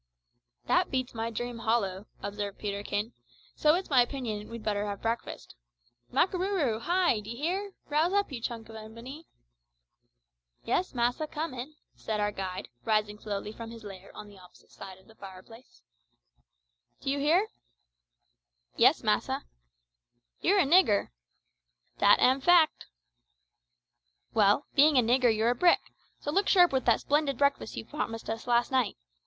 [0.65, 3.13] "That beats my dream hollow," observed Peterkin;
[3.55, 5.53] "so its my opinion we'd better have breakfast.
[6.11, 7.19] Makarooroo, hy!
[7.19, 7.73] d'ye hear?
[7.85, 9.27] rouse up, you junk of ebony."
[10.63, 14.97] "Yis, massa, comin'," said our guide, rising slowly from his lair on the opposite side
[14.97, 15.83] of our fireplace.
[17.01, 17.49] "D'you hear?"
[18.75, 19.43] "Yis, massa."
[20.41, 21.09] "You're a nigger!"
[21.99, 22.87] "Dat am a fact."
[24.33, 27.85] "Well, being a nigger you're a brick, so look sharp with that splendid breakfast you
[27.85, 28.97] promised us last night.